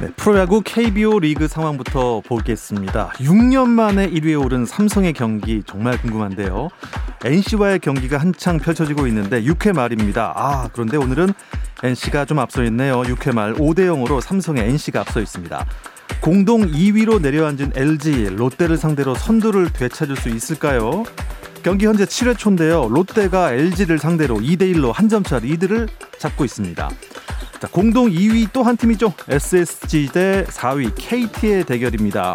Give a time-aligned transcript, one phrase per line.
[0.00, 3.08] 네, 프로야구 KBO 리그 상황부터 보겠습니다.
[3.16, 6.68] 6년 만에 1위에 오른 삼성의 경기 정말 궁금한데요.
[7.24, 10.32] NC와의 경기가 한창 펼쳐지고 있는데 6회 말입니다.
[10.36, 11.32] 아, 그런데 오늘은
[11.82, 13.02] NC가 좀 앞서 있네요.
[13.02, 15.66] 6회 말 5대 0으로 삼성의 NC가 앞서 있습니다.
[16.20, 21.02] 공동 2위로 내려앉은 LG, 롯데를 상대로 선두를 되찾을 수 있을까요?
[21.64, 22.88] 경기 현재 7회 초인데요.
[22.88, 26.88] 롯데가 LG를 상대로 2대 1로 한 점 차 리드를 잡고 있습니다.
[27.60, 29.12] 자, 공동 2위 또 한 팀이죠.
[29.28, 32.34] SSG 대 4위 KT의 대결입니다.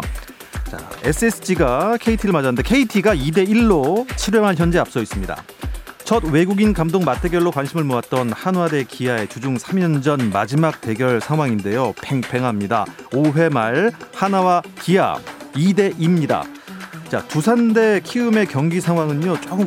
[0.70, 5.36] 자, SSG가 KT를 맞았는데 KT가 2대 1로 7회 말 현재 앞서 있습니다.
[6.04, 11.94] 첫 외국인 감독 맞대결로 관심을 모았던 한화 대 기아의 주중 3연전 마지막 대결 상황인데요.
[12.02, 12.84] 팽팽합니다.
[13.10, 15.16] 5회 말 하나와 기아
[15.54, 16.42] 2대 2입니다.
[17.08, 19.40] 자, 두산 대 키움의 경기 상황은요.
[19.40, 19.66] 조금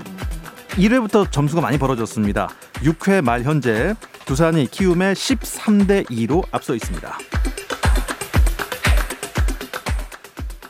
[0.71, 2.49] 1회부터 점수가 많이 벌어졌습니다.
[2.83, 3.95] 6회 말 현재
[4.27, 7.17] 두산이 키움에 13대 2로 앞서 있습니다.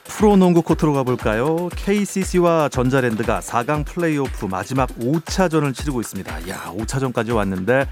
[0.04, 1.68] 프로농구 코트로 가볼까요?
[1.76, 6.50] KCC와 전자랜드가 4강 플레이오프 마지막 5차전을 치르고 있습니다.
[6.50, 7.90] 야, 5차전까지 왔는데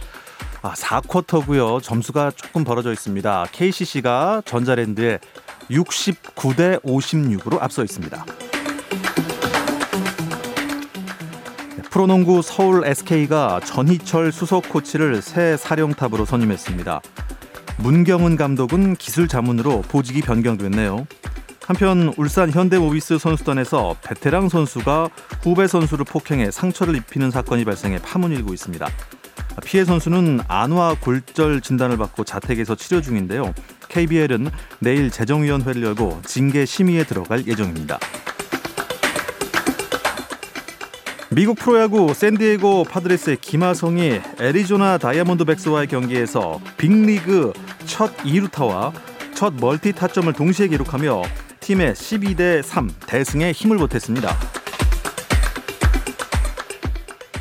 [0.61, 1.81] 아, 4쿼터고요.
[1.81, 3.47] 점수가 조금 벌어져 있습니다.
[3.51, 5.17] KCC가 전자랜드에
[5.71, 8.23] 69대 56으로 앞서 있습니다.
[11.95, 16.99] 프로농구 서울 SK가 전희철 수석 코치를 새 사령탑으로 선임했습니다.
[17.77, 21.07] 문경은 감독은 기술 자문으로 보직이 변경됐네요.
[21.65, 25.07] 한편 울산 현대모비스 선수단에서 베테랑 선수가
[25.41, 28.85] 후배 선수를 폭행해 상처를 입히는 사건이 발생해 파문이 일고 있습니다.
[29.63, 33.53] 피해 선수는 안화 골절 진단을 받고 자택에서 치료 중인데요.
[33.87, 37.99] KBL은 내일 재정위원회를 열고 징계 심의에 들어갈 예정입니다.
[41.35, 47.51] 미국 프로야구 샌디에고 파드레스의 김하성이 애리조나 다이아몬드백스와의 경기에서 빅리그
[47.85, 48.93] 첫 2루타와
[49.33, 51.23] 첫 멀티 타점을 동시에 기록하며
[51.59, 54.33] 팀의 12대 3 대승에 힘을 보탰습니다.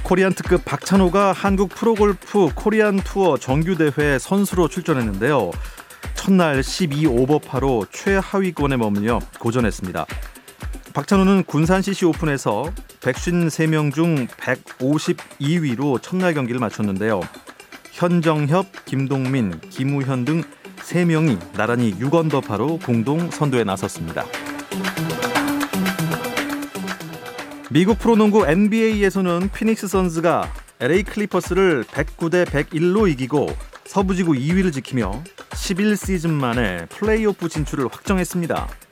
[0.03, 5.53] 코리안 특급 박찬호가 한국 프로골프 코리안 투어 정규 대회 선수로 출전했는데요.
[6.17, 10.05] 첫날 12 오버파로 최하위권에 머물며 고전했습니다.
[10.95, 17.21] 박찬호는 군산 CC 오픈에서 153명 중 152위로 첫날 경기를 마쳤는데요.
[17.91, 20.45] 현정협, 김동민, 김우현 등
[20.77, 24.25] 3명이 나란히 6언더파로 공동 선두에 나섰습니다.
[27.71, 33.49] 미국 프로농구 NBA에서는 피닉스 선즈가 LA 클리퍼스를 109대 101로 이기고
[33.87, 38.84] 서부지구 2위를 지키며 11시즌 만에 플레이오프 진출을 확정했습니다.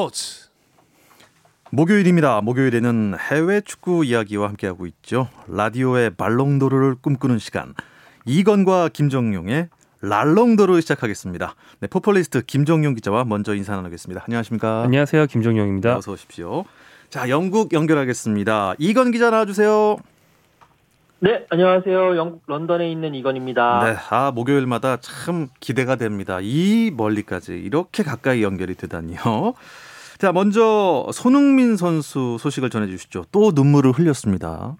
[0.00, 0.48] 스포츠
[1.72, 2.40] 목요일입니다.
[2.40, 5.28] 목요일에는 해외 축구 이야기와 함께하고 있죠.
[5.46, 7.74] 라디오의 발롱도르를 꿈꾸는 시간
[8.24, 9.68] 이건과 김정용의
[10.00, 11.54] 랄롱도르 시작하겠습니다.
[11.80, 14.24] 네, 풋볼리스트 김정용 기자와 먼저 인사 나누겠습니다.
[14.26, 14.84] 안녕하십니까?
[14.84, 15.26] 안녕하세요.
[15.26, 15.98] 김정용입니다.
[15.98, 16.64] 어서 오십시오.
[17.10, 18.76] 자, 영국 연결하겠습니다.
[18.78, 19.98] 이건 기자 나와주세요.
[21.18, 22.16] 네, 안녕하세요.
[22.16, 23.84] 영국 런던에 있는 이건입니다.
[23.84, 26.38] 네, 아 목요일마다 참 기대가 됩니다.
[26.40, 29.52] 이 멀리까지 이렇게 가까이 연결이 되다니요.
[30.20, 33.24] 자, 먼저 손흥민 선수 소식을 전해 주시죠.
[33.32, 34.76] 또 눈물을 흘렸습니다.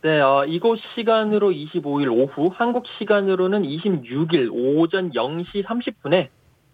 [0.00, 6.28] 네, 어, 이곳 시간으로 25일 오후, 한국 시간으로는 26일 오전 0시 30분에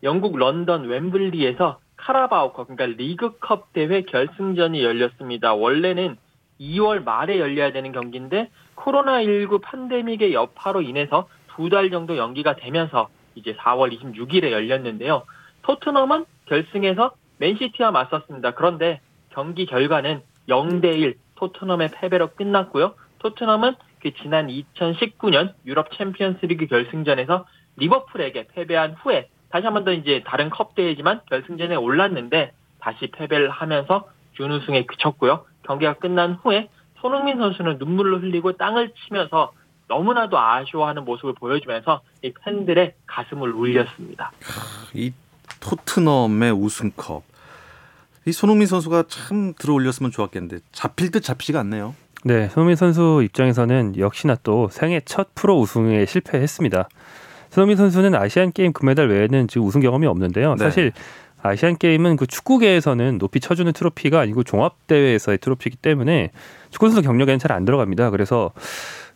[0.04, 5.52] 영국 런던 웸블리에서 카라바오컵, 그러니까 리그컵 대회 결승전이 열렸습니다.
[5.54, 6.16] 원래는
[6.60, 13.56] 2월 말에 열려야 되는 경기인데 코로나19 팬데믹의 여파로 인해서 두 달 정도 연기가 되면서 이제
[13.56, 15.24] 4월 26일에 열렸는데요.
[15.62, 17.12] 토트넘은 결승에서
[17.46, 18.52] 맨시티와 맞섰습니다.
[18.52, 19.00] 그런데
[19.30, 22.94] 경기 결과는 0대 1 토트넘의 패배로 끝났고요.
[23.18, 27.46] 토트넘은 그 지난 2019년 유럽 챔피언스리그 결승전에서
[27.76, 33.50] 리버풀에게 패배한 후에 다시 한 번 더 이제 다른 컵 대회지만 결승전에 올랐는데 다시 패배를
[33.50, 35.44] 하면서 준우승에 그쳤고요.
[35.64, 36.68] 경기가 끝난 후에
[37.00, 39.52] 손흥민 선수는 눈물을 흘리고 땅을 치면서
[39.88, 44.30] 너무나도 아쉬워하는 모습을 보여주면서 이 팬들의 가슴을 울렸습니다.
[44.94, 45.12] 이
[45.60, 47.31] 토트넘의 우승컵.
[48.24, 51.94] 이 손흥민 선수가 참 들어올렸으면 좋았겠는데 잡힐 듯 잡히지가 않네요.
[52.24, 56.88] 네, 손흥민 선수 입장에서는 역시나 또 생애 첫 프로 우승에 실패했습니다.
[57.50, 60.54] 손흥민 선수는 아시안 게임 금메달 외에는 지금 우승 경험이 없는데요.
[60.54, 60.64] 네.
[60.64, 60.92] 사실
[61.42, 66.30] 아시안 게임은 그 축구계에서는 높이 쳐주는 트로피가 아니고 종합 대회에서의 트로피이기 때문에
[66.70, 68.10] 축구 선수 경력에는 잘 안 들어갑니다.
[68.10, 68.52] 그래서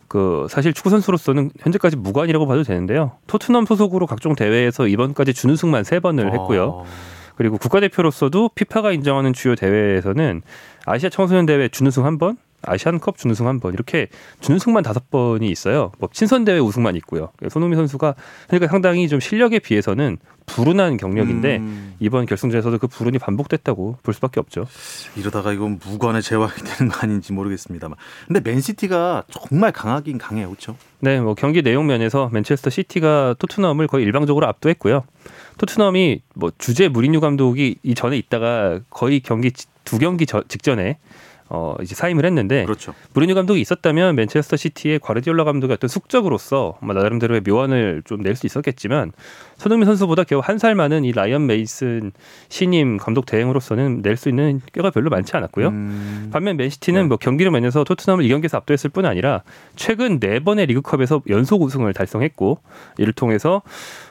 [0.09, 3.13] 그 사실 축구 선수로서는 현재까지 무관이라고 봐도 되는데요.
[3.27, 6.63] 토트넘 소속으로 각종 대회에서 이번까지 준우승만 세 번을 했고요.
[6.65, 6.85] 어.
[7.37, 10.41] 그리고 국가대표로서도 피파가 인정하는 주요 대회에서는
[10.85, 14.07] 아시아 청소년 대회 준우승 한 번, 아시안컵 준우승 한 번 이렇게
[14.41, 15.91] 준우승만 다섯 번이 있어요.
[15.99, 17.29] 뭐 친선 대회 우승만 있고요.
[17.49, 18.15] 손흥민 선수가
[18.47, 20.17] 그러니까 상당히 좀 실력에 비해서는
[20.47, 24.65] 불운한 경력인데 음, 이번 결승전에서도 그 불운이 반복됐다고 볼 수밖에 없죠.
[25.15, 27.97] 이러다가 이건 무관에 제왕이 되는 거 아닌지 모르겠습니다만.
[28.27, 30.77] 근데 맨시티가 정말 강하긴 강해요, 그렇죠?
[30.99, 35.03] 네, 뭐 경기 내용 면에서 맨체스터 시티가 토트넘을 거의 일방적으로 압도했고요.
[35.57, 40.97] 토트넘이 뭐 주제 무리뉴 감독이 이 전에 있다가 거의 경기 지- 두 경기 저- 직전에
[41.49, 42.93] 어 이제 사임을 했는데 그렇죠.
[43.13, 48.45] 무리뉴 감독이 있었다면 맨체스터 시티의 과르디올라 감독의 어떤 숙적으로서 아마 나름대로의 묘안을 좀 낼 수
[48.45, 49.13] 있었겠지만
[49.57, 52.11] 손흥민 선수보다 겨우 한 살 많은 이 라이언 메이슨
[52.49, 55.67] 신임 감독 대행으로서는 낼 수 있는 뼈가 별로 많지 않았고요.
[55.69, 57.07] 음, 반면 맨시티는 네.
[57.07, 59.43] 뭐 경기를 면에서 토트넘을 이 경기에서 압도했을 뿐 아니라
[59.75, 62.59] 최근 네 번의 리그컵에서 연속 우승을 달성했고
[62.97, 63.61] 이를 통해서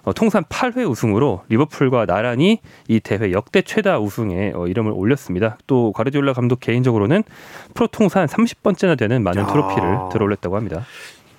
[0.04, 5.58] 어, 통산 8회 우승으로 리버풀과 나란히 이 대회 역대 최다 우승에 어, 이름을 올렸습니다.
[5.66, 7.22] 또 과르디올라 감독 개인적으로는
[7.75, 9.46] 프로 통산 30번째나 되는 많은 야.
[9.46, 10.84] 트로피를 들어올렸다고 합니다.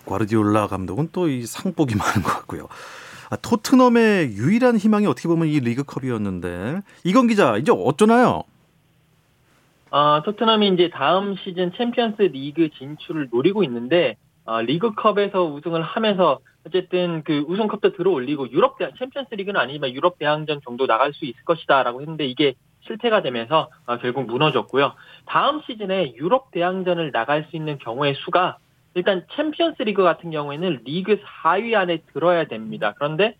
[0.05, 2.67] 과르디올라 감독은 또 이 상복이 많은 것 같고요.
[3.29, 8.43] 아, 토트넘의 유일한 희망이 어떻게 보면 이 리그컵이었는데 이건 기자 이제 어쩌나요?
[9.91, 14.15] 아, 토트넘이 이제 다음 시즌 챔피언스 리그 진출을 노리고 있는데
[14.45, 20.61] 아, 리그컵에서 우승을 하면서 어쨌든 그 우승컵도 들어올리고 유럽 대 챔피언스 리그는 아니지만 유럽 대항전
[20.63, 24.93] 정도 나갈 수 있을 것이다라고 했는데 이게 실패가 되면서 아, 결국 무너졌고요.
[25.25, 28.57] 다음 시즌에 유럽 대항전을 나갈 수 있는 경우의 수가
[28.97, 32.93] 일단 챔피언스 리그 같은 경우에는 리그 4위 안에 들어야 됩니다.
[32.97, 33.35] 그런데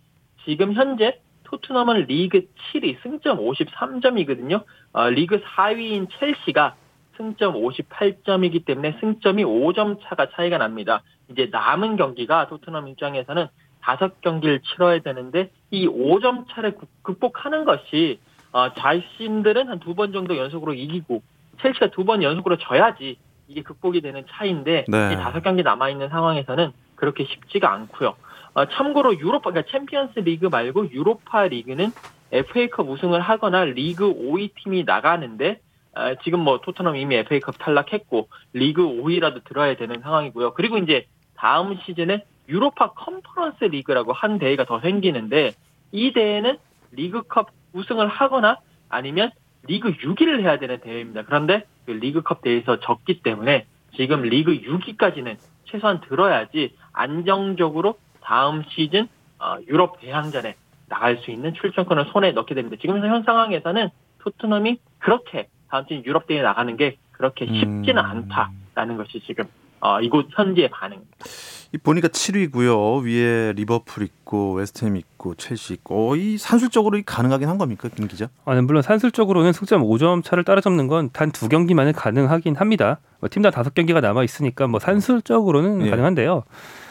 [0.46, 4.64] 지금 현재 토트넘은 리그 7위 승점 53점이거든요.
[4.94, 6.76] 어, 리그 4위인 첼시가
[7.18, 11.02] 승점 58점이기 때문에 승점이 5점 차가 차이가 납니다.
[11.32, 13.48] 이제 남은 경기가 토트넘 입장에서는
[13.82, 18.20] 다섯 경기를 치러야 되는데 이 5점 차를 극- 극복하는 것이
[18.52, 21.22] 어, 자신들은 한 두 번 정도 연속으로 이기고
[21.62, 23.18] 첼시가 두 번 연속으로 져야지
[23.48, 25.14] 이게 극복이 되는 차이인데 네.
[25.14, 28.16] 이 다섯 경기 남아 있는 상황에서는 그렇게 쉽지가 않고요.
[28.54, 31.92] 어, 참고로 유로파 그러니까 챔피언스 리그 말고 유로파 리그는
[32.32, 35.60] FA컵 우승을 하거나 리그 5위 팀이 나가는데
[35.96, 40.54] 어, 지금 뭐 토트넘 이미 FA컵 탈락했고 리그 5위라도 들어야 되는 상황이고요.
[40.54, 41.06] 그리고 이제
[41.36, 45.52] 다음 시즌에 유로파 컨퍼런스 리그라고 한 대회가 더 생기는데
[45.92, 46.58] 이 대회는
[46.92, 48.58] 리그컵 우승을 하거나
[48.90, 49.32] 아니면
[49.68, 51.24] 리그 6위를 해야 되는 대회입니다.
[51.24, 53.66] 그런데 그 리그컵 대회에서 졌기 때문에
[53.96, 59.08] 지금 리그 6위까지는 최소한 들어야지 안정적으로 다음 시즌
[59.40, 60.56] 어, 유럽 대항전에
[60.90, 62.76] 나갈 수 있는 출전권을 손에 넣게 됩니다.
[62.82, 63.90] 지금 현 상황에서는
[64.20, 68.30] 토트넘이 그렇게 다음 시즌 유럽 대회 나가는 게 그렇게 쉽지는 음.
[68.34, 69.46] 않다라는 것이 지금
[69.80, 70.70] 어, 이곳 현지의.
[71.74, 73.04] 이 보니까 7위고요.
[73.04, 78.30] 위에 리버풀 있고 웨스트햄 있고 첼시 있고 이 산술적으로 이 가능하긴 한 겁니까, 김 기자?
[78.46, 83.00] 아, 네, 물론 산술적으로는 승점 5점 차를 따라잡는 건 단 두 경기만에 가능하긴 합니다.
[83.20, 85.90] 뭐 팀당 다섯 경기가 남아 있으니까 뭐 산술적으로는 예.
[85.90, 86.44] 가능한데요.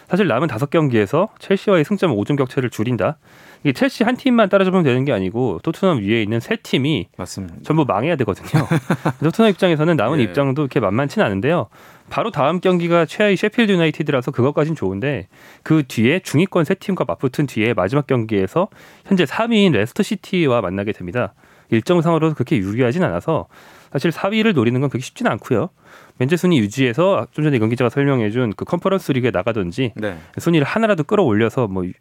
[0.08, 3.16] 사실 남은 다섯 경기에서 첼시와의 승점 5점 격차를 줄인다.
[3.64, 7.56] 이게 첼시 한 팀만 따라잡으면 되는 게 아니고 토트넘 위에 있는 세 팀이 맞습니다.
[7.64, 8.66] 전부 망해야 되거든요.
[9.24, 10.22] 토트넘 입장에서는 남은 예.
[10.24, 11.68] 입장도 이렇게 만만치는 않은데요.
[12.10, 15.28] 바로 다음 경기가 최하위 셰필드 유나이티드라서 그것까진 좋은데
[15.62, 18.68] 그 뒤에 중위권 세 팀과 맞붙은 뒤에 마지막 경기에서
[19.04, 21.34] 현재 3위인 레스터 시티와 만나게 됩니다.
[21.70, 23.46] 일정상으로 그렇게 유리하진 않아서
[23.92, 25.70] 사실 4위를 노리는 건 그렇게 쉽지는 않고요.
[26.18, 30.16] 현재 순위 유지해서 좀 전에 경 기자가 설명해준 그 컨퍼런스 리그에 나가든지 네.
[30.38, 31.92] 순위를 하나라도 끌어올려서 뭐 유-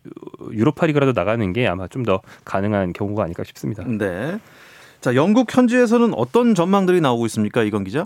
[0.54, 3.84] 유로파 리그라도 나가는 게 아마 좀 더 가능한 경우가 아닐까 싶습니다.
[3.88, 4.38] 네.
[5.02, 8.06] 자, 영국 현지에서는 어떤 전망들이 나오고 있습니까, 이건 기자?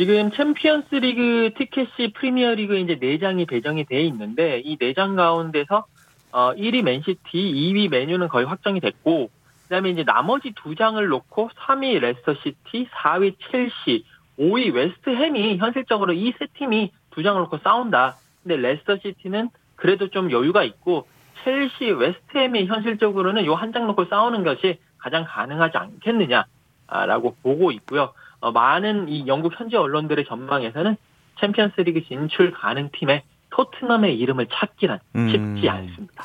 [0.00, 5.84] 지금 챔피언스 리그 티켓이 프리미어 리그 이제 4장이 배정이 돼 있는데 이 4장 가운데서
[6.32, 9.28] 어 1위 맨시티, 2위 맨유는 거의 확정이 됐고
[9.64, 14.06] 그다음에 이제 나머지 두 장을 놓고 3위 레스터 시티, 4위 첼시,
[14.38, 18.16] 5위 웨스트햄이 현실적으로 이 세 팀이 두 장을 놓고 싸운다.
[18.42, 21.08] 근데 레스터 시티는 그래도 좀 여유가 있고
[21.44, 28.14] 첼시, 웨스트햄이 현실적으로는 요 한 장 놓고 싸우는 것이 가장 가능하지 않겠느냐라고 보고 있고요.
[28.40, 30.96] 어, 많은 이 영국 현지 언론들의 전망에서는
[31.40, 35.68] 챔피언스리그 진출 가능 팀의 토트넘의 이름을 찾기는 쉽지 음.
[35.68, 36.24] 않습니다.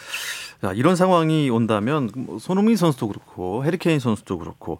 [0.62, 4.80] 자, 이런 상황이 온다면 뭐 손흥민 선수도 그렇고 해리케인 선수도 그렇고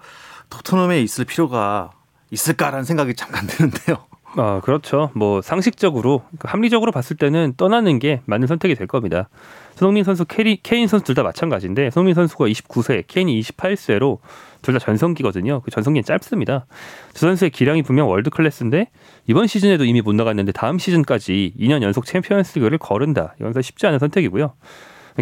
[0.50, 1.92] 토트넘에 있을 필요가
[2.32, 4.06] 있을까라는 생각이 잠깐 드는데요.
[4.38, 5.12] 아, 그렇죠.
[5.14, 9.30] 뭐 상식적으로 그러니까 합리적으로 봤을 때는 떠나는 게 맞는 선택이 될 겁니다.
[9.76, 14.20] 손흥민 선수, 케리, 케인 선수 둘 다 마찬가지인데 손흥민 선수가 29세, 케인이 28세로
[14.62, 15.62] 둘 다 전성기거든요.
[15.62, 16.66] 그 전성기는 짧습니다.
[17.14, 18.90] 두 선수의 기량이 분명 world class인데
[19.28, 23.36] 이번 시즌에도 이미 못 나갔는데 다음 시즌까지 2년 연속 챔피언스리그를 거른다.
[23.40, 24.54] 이건 쉽지 않은 선택이고요.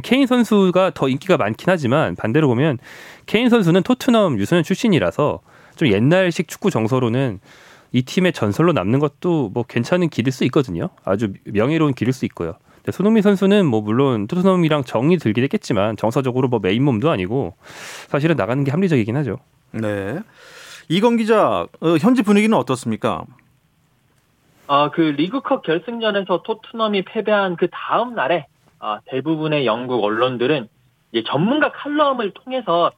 [0.02, 2.80] 케인 선수가 더 인기가 많긴 하지만 반대로 보면
[3.28, 5.42] 케인 선수는 토트넘 유소년 출신이라서
[5.76, 7.40] 좀 옛날식 축구 정서로는
[7.94, 10.90] 이 팀의 전설로 남는 것도 뭐 괜찮은 길일 수 있거든요.
[11.06, 12.56] 아주 명예로운 길일 수 있고요.
[12.78, 17.56] 근데 손흥민 선수는 뭐 물론 토트넘이랑 정이 들긴 했겠지만 정서적으로 뭐 매인 몸도 아니고
[18.08, 19.38] 사실은 나가는 게 합리적이긴 하죠.
[19.72, 20.20] 네.
[20.90, 23.24] 이건 기자, 어, 현지 분위기는 어떻습니까?
[24.68, 28.48] 어, 그 리그컵 결승전에서 토트넘이 패배한 그 다음 날에
[28.80, 30.68] 어, 대부분의 영국 언론들은
[31.12, 32.92] 이제 전문가 칼럼을 통해서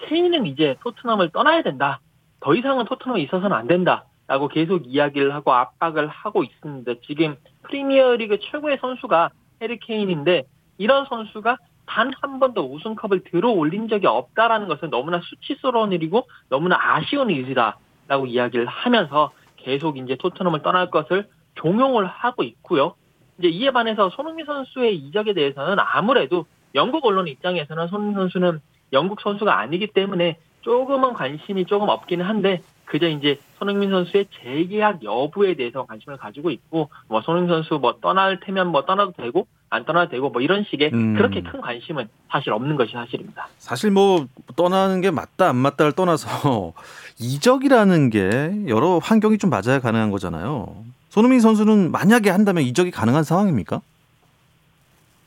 [0.00, 2.00] 케인은 이제 토트넘을 떠나야 된다.
[2.40, 4.04] 더 이상은 토트넘에 있어서는 안 된다.
[4.30, 6.92] 라고 계속 이야기를 하고 압박을 하고 있습니다.
[7.04, 7.34] 지금
[7.64, 10.44] 프리미어리그 최고의 선수가 해리 케인인데
[10.78, 16.78] 이런 선수가 단 한 번도 우승컵을 들어 올린 적이 없다라는 것은 너무나 수치스러운 일이고 너무나
[16.80, 22.94] 아쉬운 일이다라고 이야기를 하면서 계속 이제 토트넘을 떠날 것을 종용을 하고 있고요.
[23.40, 26.46] 이제 이에 반해서 손흥민 선수의 이적에 대해서는 아무래도
[26.76, 28.60] 영국 언론 입장에서는 손흥민 선수는
[28.92, 35.54] 영국 선수가 아니기 때문에 조금은 관심이 조금 없기는 한데 그저 이제 손흥민 선수의 재계약 여부에
[35.54, 40.10] 대해서 관심을 가지고 있고 뭐 손흥민 선수 뭐 떠날 테면 뭐 떠나도 되고 안 떠나도
[40.10, 41.14] 되고 뭐 이런 식의 음.
[41.14, 43.46] 그렇게 큰 관심은 사실 없는 것이 사실입니다.
[43.58, 46.72] 사실 뭐 떠나는 게 맞다 안 맞다를 떠나서
[47.20, 50.74] 이적이라는 게 여러 환경이 좀 맞아야 가능한 거잖아요.
[51.10, 53.82] 손흥민 선수는 만약에 한다면 이적이 가능한 상황입니까?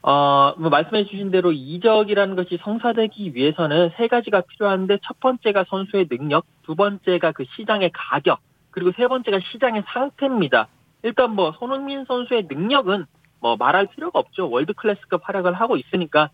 [0.06, 6.10] 어, 뭐 말씀해 주신 대로 이적이라는 것이 성사되기 위해서는 세 가지가 필요한데 첫 번째가 선수의
[6.10, 8.40] 능력, 두 번째가 그 시장의 가격,
[8.72, 10.68] 그리고 세 번째가 시장의 상태입니다.
[11.04, 13.06] 일단 뭐 손흥민 선수의 능력은
[13.40, 14.50] 뭐 말할 필요가 없죠.
[14.50, 16.30] world class급 활약을 하고 있으니까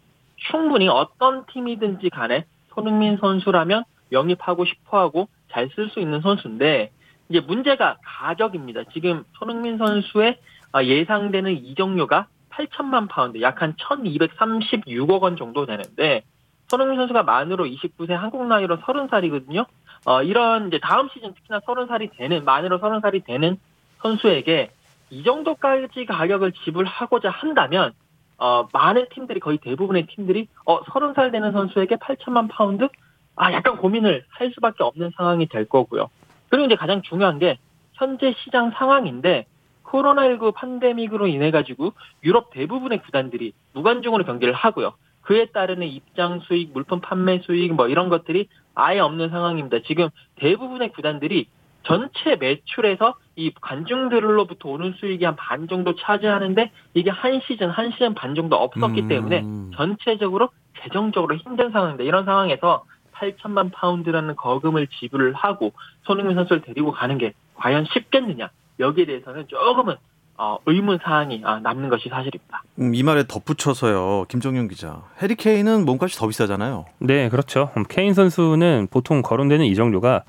[0.50, 6.92] 충분히 어떤 팀이든지 간에 손흥민 선수라면 영입하고 싶어 하고 잘 쓸 수 있는 선수인데
[7.30, 8.86] 이제 문제가 가격입니다.
[8.94, 10.40] 지금 손흥민 선수의
[10.72, 12.28] 아, 예상되는 이적료가
[12.60, 16.24] 8천만 파운드, 약 한 1,236억 원 정도 되는데
[16.68, 19.66] 손흥민 선수가 만으로 29세 한국 나이로 30살이거든요.
[20.06, 23.58] 어, 이런 이제 다음 시즌 특히나 30살이 되는 만으로 30살이 되는
[24.02, 24.72] 선수에게
[25.10, 27.94] 이 정도까지 가격을 지불하고자 한다면
[28.38, 32.88] 어, 많은 팀들이 거의 대부분의 팀들이 어, 30살 되는 선수에게 8천만 파운드
[33.36, 36.10] 아 약간 고민을 할 수밖에 없는 상황이 될 거고요.
[36.50, 37.58] 그리고 이제 가장 중요한 게
[37.94, 39.46] 현재 시장 상황인데
[39.92, 41.94] 코로나19 팬데믹으로 인해 가지고
[42.24, 44.94] 유럽 대부분의 구단들이 무관중으로 경기를 하고요.
[45.22, 49.80] 그에 따르는 입장 수익, 물품 판매 수익 뭐 이런 것들이 아예 없는 상황입니다.
[49.86, 51.48] 지금 대부분의 구단들이
[51.84, 58.14] 전체 매출에서 이 관중들로부터 오는 수익이 한 반 정도 차지하는데 이게 한 시즌 한 시즌
[58.14, 59.08] 반 정도 없었기 음.
[59.08, 59.44] 때문에
[59.76, 60.50] 전체적으로
[60.82, 62.04] 재정적으로 힘든 상황입니다.
[62.04, 69.06] 이런 상황에서 8천만 파운드라는 거금을 지불을 하고 손흥민 선수를 데리고 가는 게 과연 쉽겠느냐 여기에
[69.06, 69.96] 대해서는 조금은
[70.42, 72.64] 어, 의문 사항이 아, 남는 것이 사실입니다.
[72.80, 74.24] 음, 이 말에 덧붙여서요.
[74.30, 75.02] 김정윤 기자.
[75.22, 76.86] 해리 케인은 몸값이 더 비싸잖아요.
[77.00, 77.72] 네, 그렇죠.
[77.76, 80.24] 음, 케인 선수는 보통 거론되는 이적료가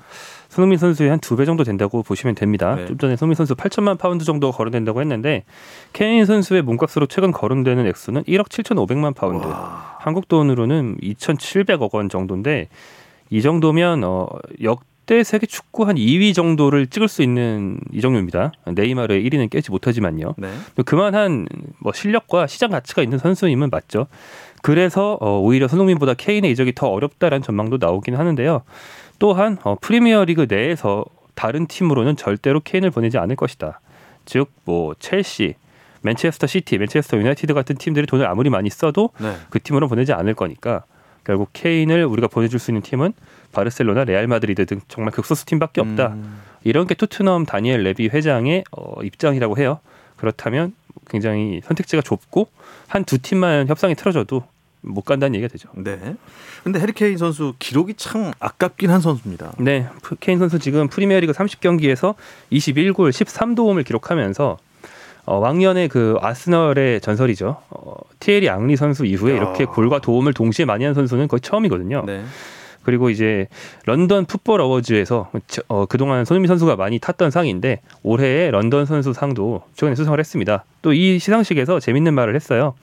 [0.49, 2.75] 손흥민 선수의 한 두 배 정도 된다고 보시면 됩니다.
[2.75, 2.87] 네.
[2.87, 5.45] 좀 전에 손흥민 선수 8천만 파운드 정도 거론된다고 했는데
[5.93, 9.45] 케인 선수의 몸값으로 최근 거론되는 액수는 1억 7,500만 파운드.
[9.47, 9.95] 와.
[10.01, 12.67] 한국 돈으로는 2,700억 원 정도인데
[13.29, 14.27] 이 정도면 어,
[14.61, 18.53] 역대 세계 축구 한 2위 정도를 찍을 수 있는 이 정도입니다.
[18.65, 20.35] 네이마르의 1위는 깨지 못하지만요.
[20.37, 20.51] 네.
[20.85, 21.47] 그만한
[21.79, 24.07] 뭐 실력과 시장 가치가 있는 선수임은 맞죠.
[24.61, 28.61] 그래서 어, 오히려 손흥민보다 케인의 이적이 더 어렵다라는 전망도 나오긴 하는데요.
[29.19, 31.05] 또한 어, 프리미어리그 내에서
[31.35, 33.79] 다른 팀으로는 절대로 케인을 보내지 않을 것이다.
[34.25, 35.55] 즉 뭐 첼시,
[36.01, 39.33] 맨체스터 시티, 맨체스터 유나이티드 같은 팀들이 돈을 아무리 많이 써도 네.
[39.49, 40.83] 그 팀으로 보내지 않을 거니까
[41.23, 43.13] 결국 케인을 우리가 보내줄 수 있는 팀은
[43.51, 46.07] 바르셀로나, 레알 마드리드 등 정말 극소수 팀밖에 없다.
[46.09, 46.39] 음.
[46.63, 49.79] 이런 게 토트넘 다니엘 레비 회장의 어, 입장이라고 해요.
[50.17, 50.73] 그렇다면
[51.09, 52.47] 굉장히 선택지가 좁고
[52.87, 54.43] 한 두 팀만 협상이 틀어져도
[54.81, 55.69] 못 간다는 얘기가 되죠.
[55.75, 56.15] 네.
[56.63, 59.53] 근데 해리 케인 선수 기록이 참 아깝긴 한 선수입니다.
[59.59, 59.87] 네,
[60.19, 62.15] 케인 선수 지금 프리미어리그 30경기에서
[62.51, 64.57] 21골 13도움을 기록하면서
[65.25, 67.57] 어, 왕년의 그 아스널의 전설이죠.
[67.69, 69.37] 어, 티에리 앙리 선수 이후에 야.
[69.37, 72.03] 이렇게 골과 도움을 동시에 많이 한 선수는 거의 처음이거든요.
[72.05, 72.23] 네.
[72.83, 73.47] 그리고 이제
[73.85, 79.61] 런던 풋볼 어워즈에서 저- 어, 그동안 손흥민 선수가 많이 탔던 상인데 올해의 런던 선수 상도
[79.75, 80.65] 최근에 수상을 했습니다.
[80.81, 82.73] 또 이 시상식에서 재밌는 말을 했어요.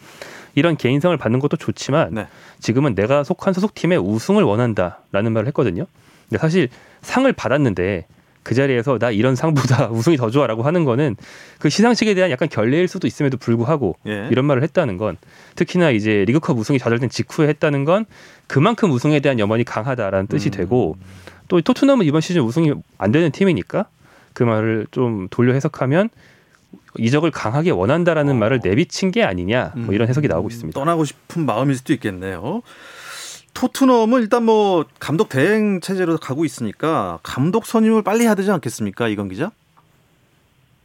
[0.55, 2.27] 이런 개인상을 받는 것도 좋지만 네.
[2.61, 5.85] 지금은 내가 속한 소속팀의 우승을 원한다라는 말을 했거든요.
[6.29, 6.69] 근데 사실
[7.03, 8.07] 상을 받았는데
[8.49, 11.17] 그 자리에서 나 이런 상보다 우승이 더 좋아라고 하는 거는
[11.59, 14.27] 그 시상식에 대한 약간 결례일 수도 있음에도 불구하고 예.
[14.31, 15.19] 이런 말을 했다는 건
[15.55, 18.07] 특히나 이제 리그컵 우승이 좌절된 직후에 했다는 건
[18.47, 20.51] 그만큼 우승에 대한 염원이 강하다라는 뜻이 음.
[20.53, 20.97] 되고
[21.49, 23.85] 또 토트넘은 이번 시즌 우승이 안 되는 팀이니까
[24.33, 26.09] 그 말을 좀 돌려 해석하면
[26.97, 28.39] 이적을 강하게 원한다라는 어.
[28.39, 30.81] 말을 내비친 게 아니냐 뭐 이런 해석이 나오고 음, 있습니다.
[30.81, 32.63] 떠나고 싶은 마음일 수도 있겠네요.
[33.61, 39.29] 토트넘은 일단 뭐 감독 대행 체제로 가고 있으니까 감독 선임을 빨리 해야 되지 않겠습니까, 이건
[39.29, 39.51] 기자?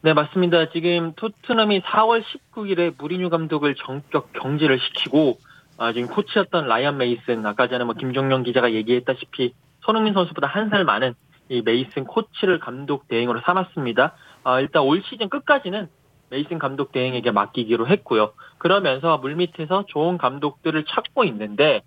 [0.01, 0.71] 네, 맞습니다.
[0.71, 2.23] 지금 토트넘이 4월
[2.55, 5.37] 19일에 무리뉴 감독을 전격 경질을 시키고
[5.77, 10.83] 아, 지금 코치였던 라이언 메이슨 아까 전에 뭐 김종영 기자가 얘기했다시피 손흥민 선수보다 한 살
[10.83, 11.13] 많은
[11.49, 14.15] 이 메이슨 코치를 감독 대행으로 삼았습니다.
[14.45, 15.89] 아, 일단 올 시즌 끝까지는
[16.31, 18.33] 메이슨 감독 대행에게 맡기기로 했고요.
[18.57, 21.83] 그러면서 물밑에서 좋은 감독들을 찾고 있는데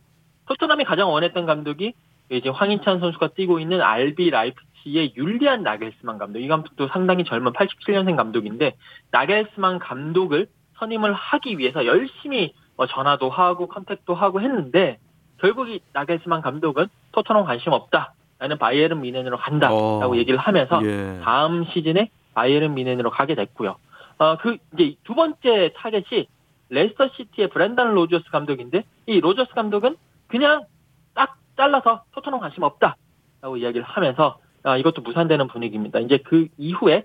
[0.46, 1.94] 토트넘이 가장 원했던 감독이
[2.30, 6.40] 이제 황희찬 선수가 뛰고 있는 RB 라이프치히의 율리안 나겔스만 감독.
[6.40, 8.76] 이 감독도 상당히 젊은 87년생 감독인데
[9.10, 10.48] 나겔스만 감독을
[10.78, 14.98] 선임을 하기 위해서 열심히 뭐 전화도 하고 contact도 하고 했는데
[15.38, 18.14] 결국 이 나겔스만 감독은 토트넘 관심 없다.
[18.38, 20.16] 나는 바이에른 뮌헨으로 간다라고 어.
[20.16, 21.20] 얘기를 하면서 예.
[21.22, 23.76] 다음 시즌에 바이에른 뮌헨으로 가게 됐고요.
[24.18, 26.26] 어, 그 이제 두 번째 타겟이
[26.68, 29.96] 레스터 시티의 브랜단 로저스 감독인데 이 로저스 감독은
[30.26, 30.64] 그냥
[31.14, 36.00] 딱 잘라서 토트넘 관심 없다라고 이야기를 하면서 아, 이것도 무산되는 분위기입니다.
[36.00, 37.04] 이제 그 이후에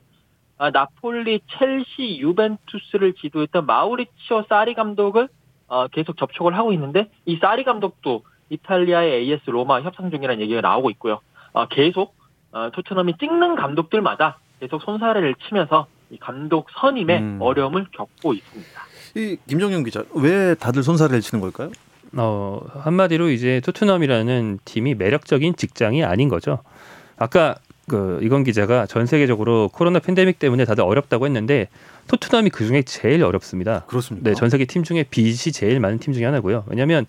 [0.57, 5.27] 아, 나폴리, 첼시, 유벤투스를 지도했던 마우리치오 사리 감독을
[5.67, 10.89] 어, 계속 접촉을 하고 있는데 이 사리 감독도 이탈리아의 AS 로마 협상 중이라는 얘기가 나오고
[10.91, 11.21] 있고요.
[11.53, 12.15] 어, 계속
[12.51, 17.37] 어, 토트넘이 찍는 감독들마다 계속 손사래를 치면서 이 감독 선임에 음.
[17.41, 18.81] 어려움을 겪고 있습니다.
[19.15, 21.71] 이 김정용 기자, 왜 다들 손살을 치는 걸까요?
[22.13, 26.59] 어, 한마디로 이제 토트넘이라는 팀이 매력적인 직장이 아닌 거죠.
[27.17, 27.55] 아까
[27.87, 31.67] 그 이건 기자가 전 세계적으로 코로나 팬데믹 때문에 다들 어렵다고 했는데
[32.07, 33.85] 토트넘이 그 중에 제일 어렵습니다.
[33.87, 34.29] 그렇습니까?
[34.29, 36.65] 네, 전 세계 팀 중에 빚이 제일 많은 팀 중에 하나고요.
[36.67, 37.05] 왜냐하면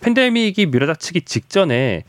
[0.00, 2.04] 팬데믹이 밀어닥치기 직전에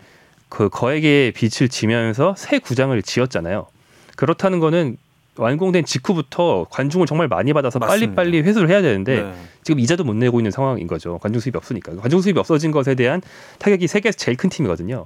[0.48, 3.68] 그 거액의 빚을 지면서 새 구장을 지었잖아요.
[4.16, 4.98] 그렇다는 거는
[5.40, 8.14] 완공된 직후부터 관중을 정말 많이 받아서 맞습니다.
[8.16, 9.34] 빨리빨리 회수를 해야 되는데 네.
[9.64, 11.18] 지금 이자도 못 내고 있는 상황인 거죠.
[11.20, 11.96] 관중 수입이 없으니까.
[11.96, 13.22] 관중 수입이 없어진 것에 대한
[13.60, 15.06] 타격이 세계에서 제일 큰 팀이거든요.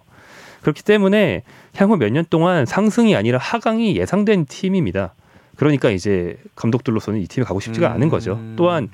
[0.62, 1.44] 그렇기 때문에
[1.76, 5.14] 향후 몇 년 동안 상승이 아니라 하강이 예상된 팀입니다.
[5.56, 7.94] 그러니까 이제 감독들로서는 이 팀에 가고 싶지가 음.
[7.94, 8.40] 않은 거죠.
[8.56, 8.90] 또한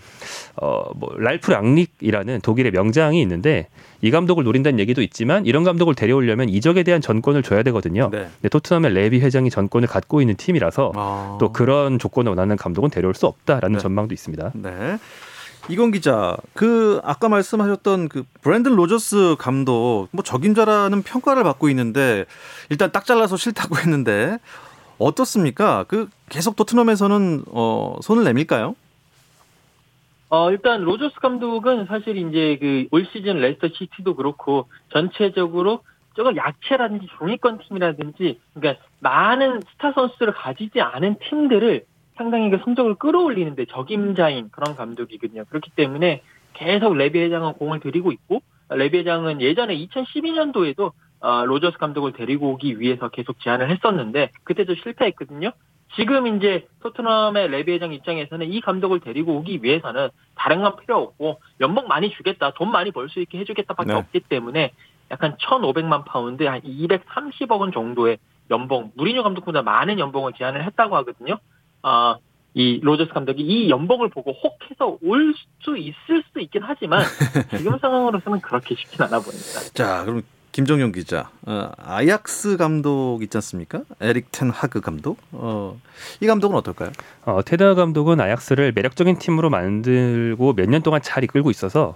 [0.56, 3.67] 어 뭐 랄프 랑닉이라는 독일의 명장이 있는데
[4.02, 8.10] 이 감독을 노린다는 얘기도 있지만 이런 감독을 데려오려면 이적에 대한 전권을 줘야 되거든요.
[8.12, 8.28] 네.
[8.36, 11.38] 근데 토트넘의 레비 회장이 전권을 갖고 있는 팀이라서 아.
[11.39, 13.80] 또 그런 조건을 원하는 감독은 데려올 수 없다라는 네.
[13.80, 14.52] 전망도 있습니다.
[14.56, 14.98] 네.
[15.67, 22.26] 이건 기자, 그 아까 말씀하셨던 그 브랜든 로저스 감독 뭐 적임자라는 평가를 받고 있는데
[22.69, 24.39] 일단 딱 잘라서 싫다고 했는데
[25.00, 25.86] 어떻습니까?
[25.88, 28.76] 그 계속 토트넘에서는 어 손을 내밀까요?
[30.32, 35.82] 어, 일단 로저스 감독은 사실 이제 그 올 시즌 레스터 시티도 그렇고 전체적으로
[36.16, 41.86] 조금 약체라든지 중위권 팀이라든지 그러니까 많은 스타 선수를 가지지 않은 팀들을
[42.16, 45.46] 상당히 그 성적을 끌어올리는데 적임자인 그런 감독이거든요.
[45.46, 46.22] 그렇기 때문에
[46.54, 52.80] 계속 레비 회장은 공을 들이고 있고 레비 회장은 예전에 2012년도에도 어, 로저스 감독을 데리고 오기
[52.80, 55.52] 위해서 계속 제안을 했었는데 그때도 실패했거든요.
[55.96, 61.42] 지금 이제 토트넘의 레비 회장 입장에서는 이 감독을 데리고 오기 위해서는 다른 건 필요 없고
[61.62, 63.98] 연봉 많이 주겠다, 돈 많이 벌 수 있게 해주겠다밖에 네.
[63.98, 64.72] 없기 때문에
[65.12, 68.20] 연간 1,500만 파운드, 한 230억 원 정도의
[68.52, 71.40] 연봉, 무리뉴 감독보다 많은 연봉을 제안을 했다고 하거든요.
[71.82, 72.18] 아,
[72.54, 77.02] 이 로저스 감독이 이 연봉을 보고 혹해서 올 수 있을 수 있긴 하지만
[77.58, 79.60] 지금 상황으로서는 그렇게 쉽진 않아 보입니다.
[79.74, 80.22] 자, 그럼
[80.60, 83.84] 김정용 기자, 어, 아약스 감독 있지 않습니까?
[84.02, 85.17] 에릭 텐 하그 감독.
[85.32, 85.80] 어,
[86.19, 86.91] 이 감독은 어떨까요?
[87.24, 91.95] 어, 테드 감독은 아약스를 매력적인 팀으로 만들고 몇 년 동안 잘 이끌고 있어서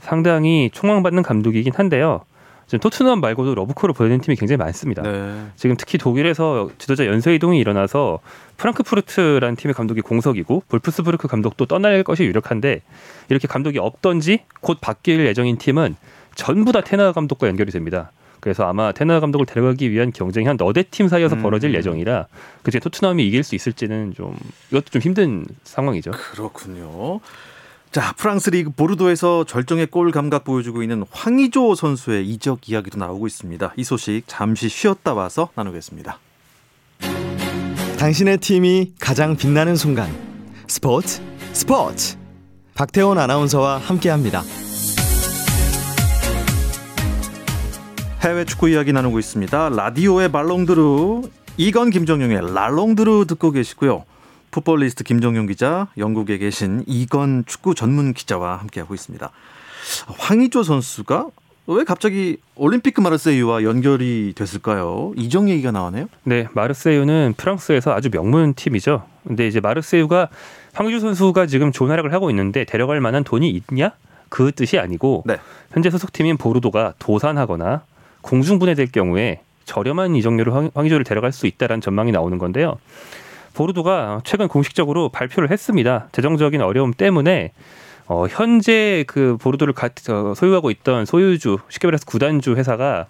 [0.00, 2.20] 상당히 총망받는 감독이긴 한데요.
[2.66, 5.00] 지금 토트넘 말고도 러브콜을 보내는 팀이 굉장히 많습니다.
[5.02, 5.46] 네.
[5.56, 8.18] 지금 특히 독일에서 지도자 연쇄 이동이 일어나서
[8.58, 12.82] 프랑크푸르트라는 팀의 감독이 공석이고 볼프스부르크 감독도 떠날 것이 유력한데
[13.30, 15.96] 이렇게 감독이 없던지 곧 바뀔 예정인 팀은
[16.34, 18.12] 전부 다 테너 감독과 연결이 됩니다.
[18.40, 21.42] 그래서 아마 테너 감독을 데려가기 위한 경쟁이 한 너댓 팀 사이에서 음.
[21.42, 22.26] 벌어질 예정이라
[22.64, 24.36] 그중에 토트넘이 이길 수 있을지는 좀
[24.70, 26.10] 이것도 좀 힘든 상황이죠.
[26.10, 27.20] 그렇군요.
[27.92, 33.74] 자, 프랑스 리그 보르도에서 절정의 골 감각 보여주고 있는 황의조 선수의 이적 이야기도 나오고 있습니다.
[33.76, 36.18] 이 소식 잠시 쉬었다 와서 나누겠습니다.
[37.98, 40.10] 당신의 팀이 가장 빛나는 순간
[40.66, 42.16] 스포츠 스포츠
[42.74, 44.42] 박태원 아나운서와 함께 합니다.
[48.22, 49.70] 해외 축구 이야기 나누고 있습니다.
[49.70, 51.22] 라디오의 말롱드루
[51.56, 54.04] 이건 김정용의 랄롱드루 듣고 계시고요.
[54.52, 59.28] 풋볼리스트 김정용 기자, 영국에 계신 이건 축구 전문 기자와 함께하고 있습니다.
[60.18, 61.30] 황의조 선수가
[61.66, 65.12] 왜 갑자기 올림피크 마르세유와 연결이 됐을까요?
[65.16, 66.06] 이정 얘기가 나오네요.
[66.22, 69.04] 네, 마르세유는 프랑스에서 아주 명문 팀이죠.
[69.26, 70.28] 근데 이제 마르세유가
[70.74, 73.90] 황규 선수가 지금 좋은 활약을 하고 있는데 데려갈 만한 돈이 있냐?
[74.28, 75.38] 그 뜻이 아니고 네.
[75.72, 77.82] 현재 소속팀인 보르도가 도산하거나
[78.22, 82.78] 공중분해될 경우에 저렴한 이적료로 황- 황의조를 데려갈 수 있다라는 전망이 나오는 건데요.
[83.54, 86.08] 보르도가 최근 공식적으로 발표를 했습니다.
[86.12, 87.52] 재정적인 어려움 때문에
[88.06, 93.06] 어, 현재 그 보르도를 가, 어, 소유하고 있던 소유주 쉽게 말해서 구단주 회사가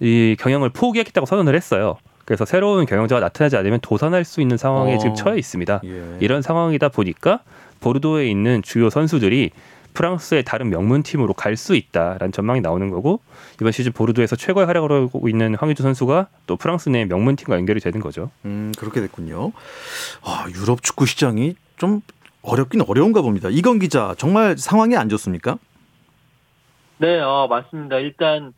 [0.00, 1.96] 이 경영을 포기했다고 선언을 했어요.
[2.24, 4.98] 그래서 새로운 경영자가 나타나지 않으면 도산할 수 있는 상황에 어.
[4.98, 5.80] 지금 처해 있습니다.
[5.84, 6.02] 예.
[6.20, 7.40] 이런 상황이다 보니까
[7.80, 9.50] 보르도에 있는 주요 선수들이
[9.94, 13.20] 프랑스의 다른 명문 팀으로 갈 수 있다라는 전망이 나오는 거고
[13.60, 17.80] 이번 시즌 보르도에서 최고의 활약을 하고 있는 황의조 선수가 또 프랑스 내 명문 팀과 연결이
[17.80, 18.30] 되는 거죠.
[18.44, 19.52] 음, 그렇게 됐군요.
[20.22, 22.00] 아, 유럽 축구 시장이 좀
[22.42, 23.48] 어렵긴 어려운가 봅니다.
[23.50, 25.58] 이건 기자, 정말 상황이 안 좋습니까?
[26.98, 27.96] 네, 어, 맞습니다.
[27.98, 28.52] 일단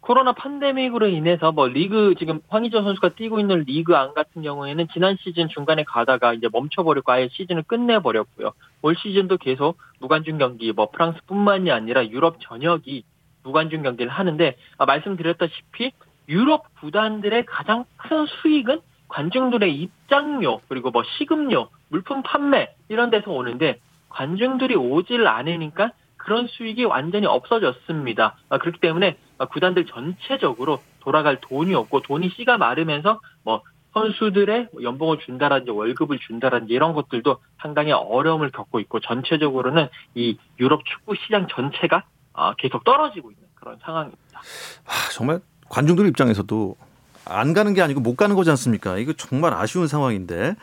[0.00, 5.16] 코로나 팬데믹으로 인해서 뭐 리그 지금 황희조 선수가 뛰고 있는 리그 안 같은 경우에는 지난
[5.20, 8.52] 시즌 중간에 가다가 이제 멈춰버리고 아예 시즌을 끝내버렸고요.
[8.82, 13.04] 올 시즌도 계속 무관중 경기 뭐 프랑스뿐만이 아니라 유럽 전역이
[13.42, 15.92] 무관중 경기를 하는데 아, 말씀드렸다시피
[16.28, 23.80] 유럽 구단들의 가장 큰 수익은 관중들의 입장료 그리고 뭐 식음료, 물품 판매 이런 데서 오는데
[24.08, 28.36] 관중들이 오질 않으니까 그런 수익이 완전히 없어졌습니다.
[28.50, 33.62] 아, 그렇기 때문에 아, 구단들 전체적으로 돌아갈 돈이 없고 돈이 씨가 마르면서 뭐
[33.94, 41.14] 선수들의 연봉을 준다든지 월급을 준다든지 이런 것들도 상당히 어려움을 겪고 있고 전체적으로는 이 유럽 축구
[41.16, 42.04] 시장 전체가
[42.34, 44.40] 아, 계속 떨어지고 있는 그런 상황입니다.
[44.86, 46.76] 아, 정말 관중들 입장에서도
[47.24, 48.98] 안 가는 게 아니고 못 가는 거지 않습니까?
[48.98, 50.54] 이거 정말 아쉬운 상황인데.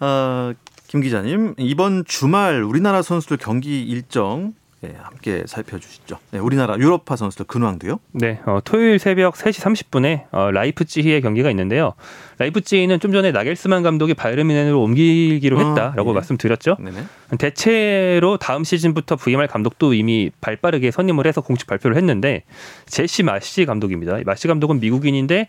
[0.00, 0.52] 어,
[0.86, 6.18] 김 기자님, 이번 주말 우리나라 선수들 경기 일정 예, 함께 살펴주시죠.
[6.30, 7.98] 네, 우리나라 유럽파 선수들 근황도요.
[8.12, 9.60] 네, 어, 토요일 새벽 3시
[9.90, 11.94] 30분에 어, 라이프치히의 경기가 있는데요.
[12.38, 16.14] 라이프치히는 좀 전에 나겔스만 감독이 바이에른 옮기기로 아, 했다라고 예.
[16.14, 16.76] 말씀드렸죠.
[16.78, 17.02] 네네.
[17.38, 22.44] 대체로 다음 시즌부터 VMR 감독도 이미 발빠르게 선임을 해서 공식 발표를 했는데
[22.86, 24.18] 제시 마시 감독입니다.
[24.24, 25.48] 마시 감독은 미국인인데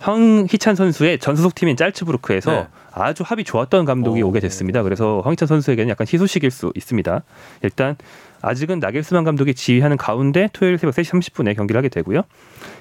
[0.00, 2.66] 황희찬 선수의 전 소속팀인 짤츠부르크에서 네.
[2.92, 4.28] 아주 합이 좋았던 감독이 오.
[4.28, 4.82] 오게 됐습니다.
[4.82, 7.22] 그래서 황희찬 선수에게는 약간 희소식일 수 있습니다.
[7.62, 7.96] 일단
[8.42, 12.22] 아직은 나겔스만 감독이 지휘하는 가운데 토요일 새벽 3시 30분에 경기를 하게 되고요.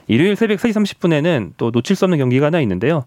[0.07, 3.05] 일요일 새벽 3시 30분에는 또 놓칠 수 없는 경기가 하나 있는데요.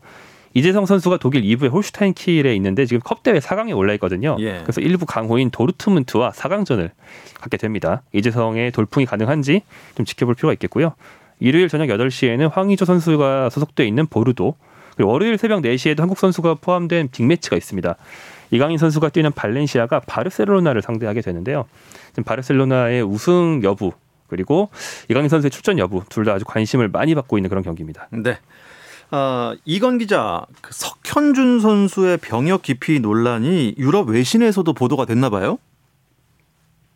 [0.55, 4.37] 이재성 선수가 독일 2부의 홀슈타인 킬에 있는데 지금 컵 대회 4강에 올라 있거든요.
[4.41, 4.61] 예.
[4.63, 6.91] 그래서 일부 강호인 도르트문트와 4강전을
[7.41, 8.03] 갖게 됩니다.
[8.13, 9.63] 이재성의 돌풍이 가능한지
[9.95, 10.95] 좀 지켜볼 필요가 있겠고요.
[11.41, 14.55] 일요일 저녁 8시에는 황의조 선수가 소속돼 있는 보르도
[14.95, 17.97] 그리고 월요일 새벽 4시에도 한국 선수가 포함된 빅매치가 있습니다.
[18.53, 21.65] 이강인 선수가 뛰는 발렌시아가 바르셀로나를 상대하게 되는데요.
[22.11, 23.93] 지금 바르셀로나의 우승 여부
[24.29, 24.69] 그리고
[25.11, 28.09] 이강인 선수의 출전 여부 둘 다 아주 관심을 많이 받고 있는 그런 경기입니다.
[28.13, 28.39] 네.
[29.11, 35.59] 아, 이건 기자, 그 석현준 선수의 병역 기피 논란이 유럽 외신에서도 보도가 됐나 봐요.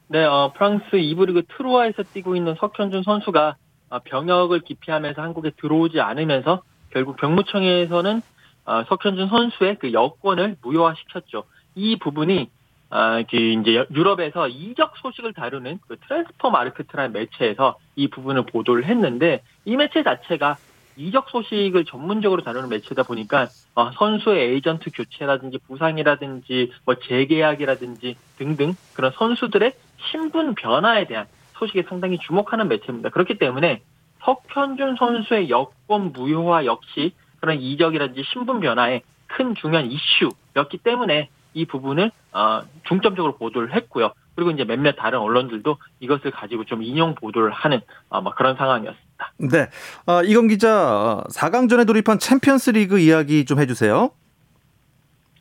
[0.08, 3.56] 네, 어, 프랑스 2부 리그 트루아에서 뛰고 있는 석현준 선수가
[3.90, 8.22] 아, 병역을 기피하면서 한국에 들어오지 않으면서 결국 병무청에서는
[8.66, 11.44] 아, 석현준 선수의 그 여권을 무효화시켰죠.
[11.76, 12.50] 이 부분이
[12.90, 19.42] 아, 그 이제 유럽에서 이적 소식을 다루는 그 트랜스퍼 마르크트라는 매체에서 이 부분을 보도를 했는데
[19.64, 20.56] 이 매체 자체가
[20.96, 29.12] 이적 소식을 전문적으로 다루는 매체다 보니까 어, 선수의 에이전트 교체라든지 부상이라든지 뭐 재계약이라든지 등등 그런
[29.12, 29.72] 선수들의
[30.10, 31.26] 신분 변화에 대한
[31.58, 33.10] 소식에 상당히 주목하는 매체입니다.
[33.10, 33.82] 그렇기 때문에
[34.24, 42.10] 석현준 선수의 여권 무효화 역시 그런 이적이라든지 신분 변화에 큰 중요한 이슈였기 때문에 이 부분을
[42.32, 44.12] 어, 중점적으로 보도를 했고요.
[44.34, 49.32] 그리고 이제 몇몇 다른 언론들도 이것을 가지고 좀 인용 보도를 하는 어, 뭐 그런 상황이었습니다.
[49.38, 49.70] 네.
[50.04, 54.10] 아, 이건 기자, 4강전에 돌입한 챔피언스 리그 이야기 좀 해주세요.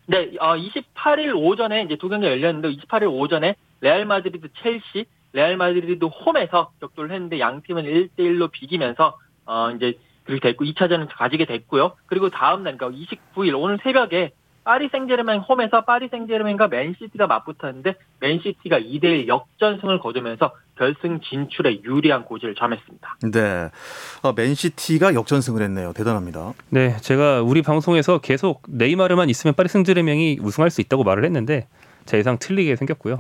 [0.08, 6.06] 네, 어, 28일 오전에 이제 두 경기 열렸는데 28일 오전에 레알 마드리드 첼시, 레알 마드리드
[6.06, 11.94] 홈에서 격돌을 했는데 양 팀은 1대 1로 비기면서 어 이제 그렇게 됐고 2차전을 가지게 됐고요.
[12.08, 14.32] 그리고 다음 날 그러니까 29일 오늘 새벽에
[14.66, 22.56] 파리 생제르맹 홈에서 파리 생제르맹과 맨시티가 맞붙었는데 맨시티가 2대1 역전승을 거두면서 결승 진출에 유리한 고지를
[22.56, 23.18] 점했습니다.
[23.32, 23.70] 네.
[24.24, 25.94] 어, 맨시티가 역전승을 했네요.
[25.94, 26.54] 대단합니다.
[26.70, 31.68] 네, 제가 우리 방송에서 계속 네이마르만 있으면 파리 생제르맹이 우승할 수 있다고 말을 했는데
[32.06, 33.18] 제 예상 틀리게 생겼고요.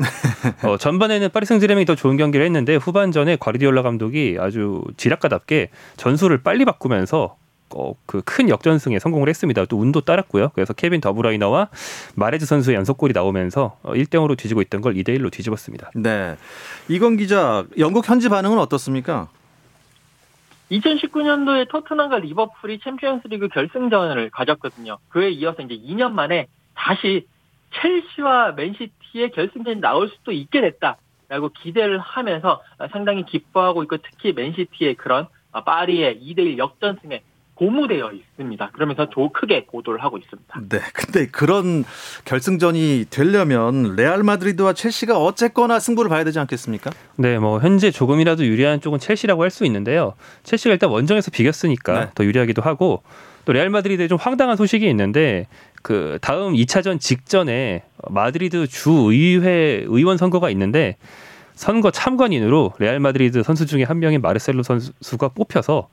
[0.63, 6.65] 어, 전반에는 파리 생제르맹이 더 좋은 경기를 했는데 후반전에 과리디올라 감독이 아주 지략가답게 전술을 빨리
[6.65, 7.35] 바꾸면서
[7.73, 9.65] 어, 그 큰 역전승에 성공을 했습니다.
[9.65, 10.49] 또 운도 따랐고요.
[10.53, 11.69] 그래서 케빈 더브라이너와
[12.15, 15.91] 마레즈 선수의 연속골이 나오면서 1대 0으로 뒤지고 있던 걸 2대 1로 뒤집었습니다.
[15.95, 16.35] 네.
[16.87, 19.29] 이건 기자, 영국 현지 반응은 어떻습니까?
[20.71, 24.97] 2019년도에 토트넘과 리버풀이 챔피언스 리그 결승전을 가졌거든요.
[25.09, 27.25] 그에 이어서 이제 2년 만에 다시
[27.81, 32.61] 첼시와 맨시티의 결승전이 나올 수도 있게 됐다라고 기대를 하면서
[32.91, 35.27] 상당히 기뻐하고 있고 특히 맨시티의 그런
[35.65, 37.21] 파리의 2대1 역전승에
[37.55, 38.71] 고무되어 있습니다.
[38.71, 40.59] 그러면서 조 크게 보도를 하고 있습니다.
[40.67, 40.79] 네.
[40.93, 41.85] 근데 그런
[42.25, 46.91] 결승전이 되려면 레알 마드리드와 첼시가 어쨌거나 승부를 봐야 되지 않겠습니까?
[47.15, 50.15] 네, 뭐 현재 조금이라도 유리한 쪽은 첼시라고 할 수 있는데요.
[50.43, 52.11] 첼시가 일단 원정에서 비겼으니까 네.
[52.13, 53.03] 더 유리하기도 하고
[53.45, 55.47] 또 레알 마드리드에 좀 황당한 소식이 있는데
[55.85, 60.97] 그 다음 2차전 직전에 마드리드 주 의회 의원 선거가 있는데
[61.53, 65.87] 선거 참관인으로 레알 마드리드 선수 중에 한 명인 마르셀로 선수가 뽑혀서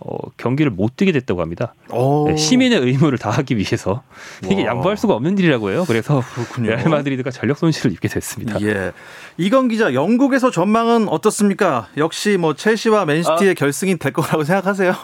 [0.00, 1.72] 어, 경기를 못 뛰게 됐다고 합니다.
[1.92, 2.26] 오.
[2.26, 4.02] 네, 시민의 의무를 다하기 위해서
[4.42, 4.70] 이게 와.
[4.70, 5.84] 양보할 수가 없는 일이라고 해요.
[5.86, 6.70] 그래서 그렇군요.
[6.70, 8.60] 레알 마드리드가 전력 손실을 입게 됐습니다.
[8.62, 8.90] 예.
[9.36, 11.86] 이건 기자, 영국에서 전망은 어떻습니까?
[11.96, 14.94] 역시 뭐 첼시와 맨시티의 결승이 될 거라고 생각하세요?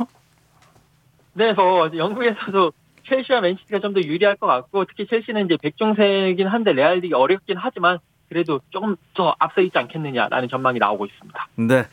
[1.34, 2.72] 네, 뭐 영국에서도
[3.08, 7.98] 첼시와 맨시티가 좀 더 유리할 것 같고 특히 첼시는 이제 백종세긴 한데 레알이 어렵긴 하지만
[8.28, 11.48] 그래도 조금 더 앞서 있지 않겠느냐라는 전망이 나오고 있습니다.
[11.56, 11.86] 네.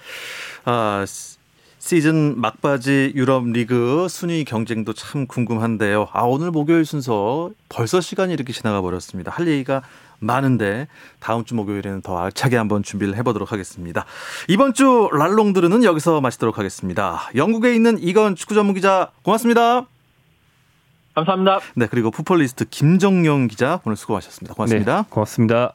[0.65, 1.37] 아, 시-
[1.77, 6.07] 시즌 막바지 유럽 리그 순위 경쟁도 참 궁금한데요.
[6.13, 9.31] 아, 오늘 목요일 순서 벌써 시간이 이렇게 지나가 버렸습니다.
[9.31, 9.81] 할 얘기가
[10.19, 10.87] 많은데
[11.19, 14.05] 다음 주 목요일에는 더 알차게 한번 준비를 해보도록 하겠습니다.
[14.47, 17.29] 이번 주 랄롱드르는 여기서 마치도록 하겠습니다.
[17.35, 19.87] 영국에 있는 이건 축구 전문 기자 고맙습니다.
[21.15, 21.59] 감사합니다.
[21.75, 24.53] 네, 그리고 풋볼리스트 김정용 기자 오늘 수고하셨습니다.
[24.55, 25.01] 고맙습니다.
[25.01, 25.73] 네, 고맙습니다.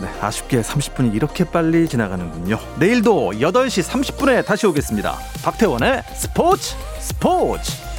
[0.00, 2.58] 네, 아쉽게 30분이 이렇게 빨리 지나가는군요.
[2.78, 5.14] 내일도 8시 30분에 다시 오겠습니다.
[5.44, 7.93] 박태원의 스포츠 스포츠.